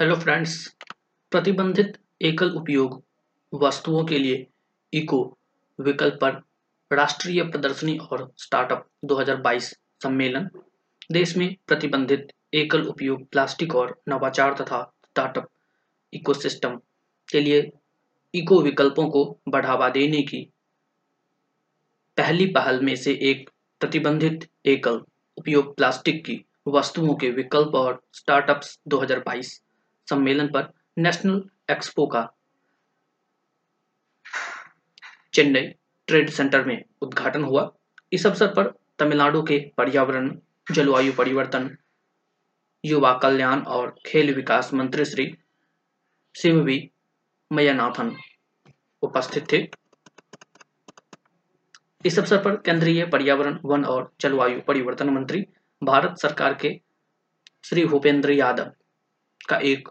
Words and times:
Hello 0.00 0.14
friends 0.16 0.76
प्रतिबंधित 1.30 1.92
एकल 2.22 2.50
उपयोग 2.50 3.02
वस्तुओं 3.52 4.04
के 4.04 4.18
लिए 4.18 4.46
इको 4.92 5.38
विकल्प 5.80 6.18
पर 6.20 6.42
राष्ट्रीय 6.96 7.42
प्रदर्शनी 7.42 7.96
और 7.98 8.32
स्टार्टअप 8.36 8.86
2022 9.04 9.72
सम्मेलन। 10.02 10.48
देश 11.12 11.36
में 11.36 11.56
प्रतिबंधित 11.66 12.32
एकल 12.54 12.82
उपयोग 12.82 13.28
प्लास्टिक 13.28 13.74
और 13.74 14.02
नवाचार 14.08 14.54
तथा 14.54 14.82
स्टार्टअप 15.04 15.48
इकोसिस्टम 16.12 16.76
के 17.28 17.40
लिए 17.40 17.72
इको 18.34 18.62
विकल्पों 18.62 19.08
को 19.10 19.40
बढ़ावा 19.48 19.88
देने 19.88 20.22
की 20.22 20.52
पहली 22.16 22.46
पहल 22.46 22.80
में 22.80 22.96
से 22.96 23.18
एक 23.22 23.50
प्रतिबंधित 23.80 24.50
एकल 24.66 25.02
उपयोग 25.36 25.76
प्लास्टिक 25.76 26.24
की 26.24 26.44
वस्तुओं 26.68 27.14
के 27.14 27.30
विकल्प 27.30 27.74
और 27.74 28.02
स्टार्टअप्स 28.12 28.80
2022 28.88 29.60
सम्मेलन 30.10 30.48
पर 30.48 30.72
नेशनल 30.98 31.42
एक्सपो 31.70 32.06
का 32.06 32.28
चेन्नई 35.34 35.66
ट्रेड 36.06 36.30
सेंटर 36.30 36.64
में 36.64 36.84
उद्घाटन 37.02 37.44
हुआ। 37.44 37.70
इस 38.12 38.26
अवसर 38.26 38.46
पर 38.46 38.72
तमिलनाडु 38.98 39.42
के 39.42 39.58
पर्यावरण, 39.76 40.38
जलवायु 40.72 41.12
परिवर्तन, 41.12 41.76
युवा 42.84 43.12
कल्याण 43.12 43.62
और 43.62 43.94
खेल 44.06 44.34
विकास 44.34 44.72
मंत्री 44.74 45.04
श्री 45.04 45.26
सिमवी 46.34 46.90
मयानाथन 47.52 48.16
उपस्थित 49.02 49.52
थे। 49.52 49.66
इस 52.04 52.18
अवसर 52.18 52.42
पर 52.42 52.56
केंद्रीय 52.56 53.06
पर्यावरण, 53.06 53.58
वन 53.64 53.84
और 53.84 54.12
जलवायु 54.20 54.60
परिवर्तन 54.60 55.10
मंत्री, 55.10 55.46
भारत 55.82 56.18
सरकार 56.18 56.54
के 56.54 56.80
श्री 57.64 57.84
भूपेंद्र 57.84 58.32
यादव 58.32 58.72
का 59.48 59.58
एक 59.58 59.88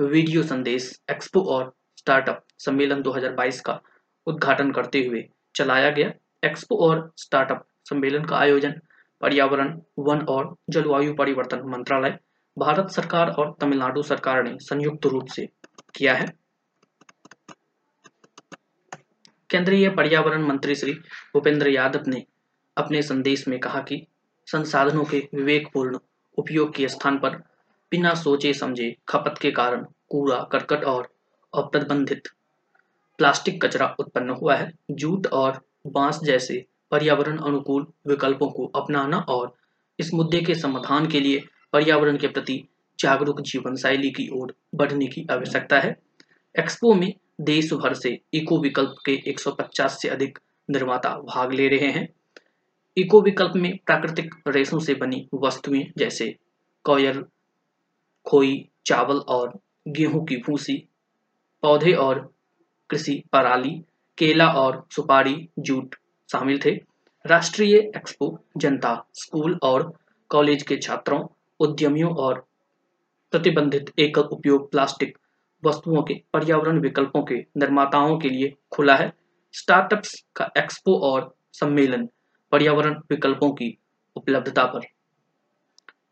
वीडियो 0.00 0.42
संदेश 0.42 1.00
एक्सपो 1.10 1.40
और 1.40 1.72
स्टार्टअप 1.96 2.44
सम्मेलन 2.58 3.02
2022 3.02 3.60
का 3.60 3.80
उद्घाटन 4.26 4.70
करते 4.72 4.98
हुए 5.06 5.22
चलाया 5.54 5.90
गया 5.90 6.12
एक्सपो 6.44 6.76
और 6.76 7.12
स्टार्टअप 7.16 7.66
सम्मेलन 7.88 8.24
का 8.24 8.36
आयोजन 8.36 8.74
पर्यावरण, 9.20 9.80
वन 9.98 10.20
और 10.20 10.56
जलवायु 10.70 11.14
परिवर्तन 11.14 11.62
मंत्रालय, 11.64 12.18
भारत 12.58 12.90
सरकार 12.90 13.30
और 13.30 13.56
तमिलनाडु 13.60 14.02
सरकार 14.02 14.42
ने 14.44 14.56
संयुक्त 14.60 15.06
रूप 15.06 15.26
से 15.26 15.48
किया 15.94 16.14
है। 16.14 16.26
केंद्रीय 19.50 19.90
पर्यावरण 19.90 20.46
मंत्री 20.46 20.74
श्री 20.74 20.92
भूपेंद्र 21.34 21.68
यादव 21.68 22.04
ने 22.06 22.24
अपने 22.76 23.02
संदेश 23.02 23.48
में 23.48 23.60
कहा 23.60 23.80
कि 23.80 24.06
संसाधनों 24.46 25.04
के 25.04 25.28
विवेकपूर्ण 25.34 25.98
उपयोग 26.38 26.74
के 26.74 26.88
स्थान 26.88 27.18
पर 27.18 27.57
बिना 27.90 28.14
सोचे 28.14 28.54
समझे 28.54 28.96
खपत 29.08 29.34
के 29.40 29.50
कारण 29.50 29.84
कूड़ा, 30.08 30.48
करकट 30.52 30.84
और 30.84 31.08
अप्रतिबंधित 31.54 32.28
प्लास्टिक 33.18 33.64
कचरा 33.64 33.96
उत्पन्न 33.98 34.30
हुआ 34.30 34.56
है। 34.56 34.72
जूट 34.90 35.26
और 35.26 35.60
बाँस 35.86 36.20
जैसे 36.24 36.64
पर्यावरण 36.90 37.38
अनुकूल 37.38 37.86
विकल्पों 38.06 38.50
को 38.50 38.66
अपनाना 38.66 39.18
और 39.18 39.54
इस 39.98 40.14
मुद्दे 40.14 40.40
के 40.40 40.54
समाधान 40.54 41.06
के 41.06 41.20
लिए 41.20 41.44
पर्यावरण 41.72 42.16
के 42.16 42.26
प्रति 42.26 42.68
जागरूक 43.00 43.40
जीवन 43.40 43.76
शैली 43.76 44.10
की 44.10 44.28
ओर 44.28 44.54
बढ़ने 44.74 45.06
की 45.06 45.26
आवश्यकता 45.30 45.80
है। 45.80 45.96
एक्सपो 46.58 46.94
में 46.94 47.14
देश 47.40 47.72
भर 47.72 47.94
से 47.94 48.18
इको 48.34 48.58
विकल्प 48.58 48.94
के 49.06 49.12
150 49.26 50.02
से 50.02 50.08
अधिक 50.08 50.38
निर्माता 50.70 51.08
भाग 51.08 51.52
ले 51.52 51.68
रहे 51.68 51.90
हैं। 51.90 52.08
इको 52.96 53.22
विकल्प 53.22 53.52
में 53.56 53.78
प्राकृतिक 53.86 54.34
रेशों 54.48 54.78
से 54.78 54.94
बनी 54.94 55.28
वस्तुएँ 55.34 55.84
जैसे 55.98 56.36
कोयल 56.84 57.24
खोई, 58.26 58.68
चावल 58.86 59.18
और 59.28 59.58
गेहूँ 59.88 60.24
की 60.26 60.36
भूसी, 60.36 60.76
पौधे 61.62 61.92
और 61.92 62.34
कृषि 62.90 63.22
पराली 63.32 63.70
केला 64.18 64.48
और 64.48 64.86
सुपारी 64.90 65.48
जूट 65.58 65.94
शामिल 66.32 66.60
थे। 66.64 66.70
राष्ट्रीय 67.26 67.76
एक्सपो, 67.96 68.38
जनता 68.56 69.04
स्कूल 69.14 69.58
और 69.62 69.92
कॉलेज 70.30 70.62
के 70.62 70.76
छात्रों, 70.76 71.26
उद्यमियों 71.60 72.14
और 72.14 72.46
प्रतिबंधित 73.30 73.92
एकल 73.98 74.22
उपयोग 74.22 74.70
प्लास्टिक 74.70 75.18
वस्तुओं 75.64 76.02
के 76.02 76.14
पर्यावरण 76.32 76.80
विकल्पों 76.80 77.22
के 77.22 77.34
निर्माताओं 77.34 78.18
के 78.18 78.28
लिए 78.28 78.54
खुला 78.72 78.94
है। 78.96 79.12
स्टार्टअप्स 79.52 80.24
का 80.36 80.50
एक्सपो 80.58 80.98
और 81.00 81.34
सम्मेलन 81.52 82.08
पर्यावरण 82.52 82.94
विकल्पों 83.10 83.50
की 83.52 83.76
उपलब्धता 84.16 84.64
पर 84.64 84.86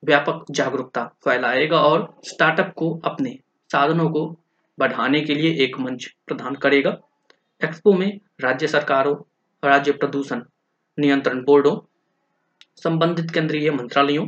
व्यापक 0.06 0.44
जागरूकता 0.50 1.04
फैलाएगा 1.24 1.80
और 1.80 2.14
स्टार्टअप 2.24 2.72
को 2.76 2.90
अपने 3.04 3.38
साधनों 3.70 4.08
को 4.10 4.26
बढ़ाने 4.78 5.20
के 5.20 5.34
लिए 5.34 5.52
एक 5.64 5.78
मंच 5.78 6.06
प्रदान 6.26 6.54
करेगा। 6.54 6.96
एक्सपो 7.62 7.92
में 7.92 8.20
राज्य 8.40 8.68
सरकारों, 8.68 9.16
राज्य 9.62 9.92
प्रदूषण 9.92 10.42
नियंत्रण 10.98 11.42
बोर्डों, 11.44 11.76
संबंधित 12.76 13.30
केंद्रीय 13.30 13.70
मंत्रालयों, 13.70 14.26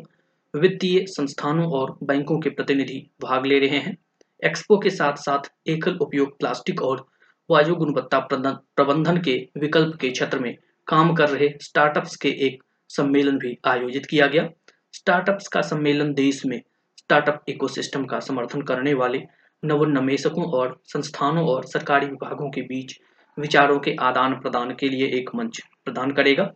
वित्तीय 0.55 1.05
संस्थानों 1.07 1.71
और 1.71 1.97
बैंकों 2.03 2.39
के 2.41 2.51
प्रतिनिधि 2.51 2.99
भाग 3.23 3.47
ले 3.47 3.59
रहे 3.59 3.79
हैं। 3.79 3.97
एक्सपो 4.45 4.79
के 4.79 4.91
साथ 4.91 5.17
साथ 5.17 5.51
एकल 5.67 5.97
उपयोग 5.97 6.39
प्लास्टिक 6.39 6.83
और 6.83 7.07
वायु 7.51 7.75
गुणवत्ता 7.75 8.19
प्रबंधन 8.21 9.21
के 9.23 9.37
विकल्प 9.57 9.97
के 9.97 10.11
क्षेत्र 10.11 10.39
में 10.39 10.55
काम 10.87 11.15
कर 11.15 11.29
रहे 11.29 11.49
स्टार्टअप्स 11.63 12.17
के 12.17 12.29
एक 12.47 12.63
सम्मेलन 12.91 13.39
भी 13.39 13.59
आयोजित 13.67 14.07
किया 14.07 14.27
गया। 14.27 14.49
स्टार्टअप्स 14.93 15.49
का 15.49 15.61
सम्मेलन 15.61 16.15
देश 16.15 16.47
में 16.47 16.63
स्टार्टअप 16.97 17.45
इकोसिस्टम 17.49 18.05
का 18.05 18.21
समर्थन 18.21 18.63
करने 18.63 18.95
वाले 18.95 19.23
नवोन्मेषकों 19.65 20.45
और 20.45 20.81
संस्थानों 20.85 21.47
और 21.47 21.65
सरकारी 21.65 22.07
विभागों 22.07 22.51
के 22.51 22.63
बीच 22.63 23.01
विचारों 23.39 23.79
के 23.79 23.97
आदान 24.01 24.35
प्रदान 24.35 24.75
के 24.75 24.89
लिए 24.89 25.07
एक 25.07 25.31
मंच 25.35 25.61
प्रदान 25.85 26.11
करेगा। 26.11 26.53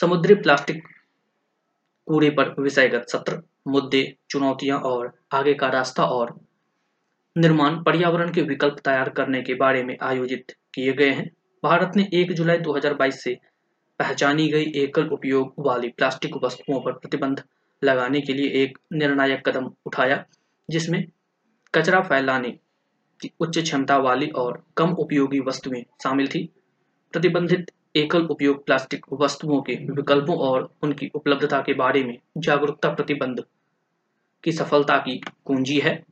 समुद्री 0.00 0.34
प्लास्टिक 0.34 0.82
कूड़े 2.06 2.30
पर 2.30 2.54
विषयगत 2.58 3.06
सत्र, 3.08 3.42
मुद्दे, 3.68 4.16
चुनौतियाँ 4.30 4.78
और 4.78 5.12
आगे 5.32 5.54
का 5.54 5.68
रास्ता 5.68 6.04
और 6.04 6.40
निर्माण, 7.38 7.82
पर्यावरण 7.82 8.32
के 8.32 8.42
विकल्प 8.42 8.76
तैयार 8.84 9.08
करने 9.08 9.42
के 9.42 9.54
बारे 9.54 9.84
में 9.84 9.96
आयोजित 10.02 10.52
किए 10.74 10.92
गए 10.92 11.10
हैं। 11.10 11.30
भारत 11.64 11.92
ने 11.96 12.08
1 12.14 12.32
जुलाई 12.32 12.58
2022 12.58 13.22
से 13.24 13.38
पहचानी 13.98 14.48
गई 14.48 14.72
एकल 14.76 15.08
उपयोग 15.08 15.54
वाली 15.58 15.88
प्लास्टिक 15.88 16.36
वस्तुओं 16.44 16.80
पर 16.80 16.92
प्रतिबंध 16.92 17.42
लगाने 17.84 18.20
के 18.20 18.32
लिए 18.32 18.50
एक 18.50 18.78
निर्णायक 18.92 19.48
कदम 19.48 19.70
उठाया, 19.86 20.24
जिसमें 20.70 21.04
कचरा 21.74 22.00
फैलाने 22.00 22.50
की 23.20 23.30
उच्च 23.40 23.58
क्षमता 23.58 23.96
वाली 23.96 24.26
और 24.26 24.66
कम 24.76 24.90
उपयोगी 24.90 25.40
वस्तुएँ 25.40 25.82
शामिल 26.02 26.28
थी। 26.28 26.52
प्रतिबंधित 27.12 27.70
एकल 27.96 28.22
उपयोग 28.22 28.66
प्लास्टिक 28.66 29.06
वस्तुओं 29.12 29.62
के 29.62 29.74
विकल्पों 29.74 30.36
और 30.36 30.74
उनकी 30.82 31.10
उपलब्धता 31.14 31.60
के 31.60 31.74
बारे 31.74 32.04
में 32.04 32.18
जागरूकता 32.38 32.88
प्रतिबंध 32.88 33.44
की 34.44 34.52
सफलता 34.52 34.96
की 34.96 35.20
कुंजी 35.44 35.78
है। 35.78 36.04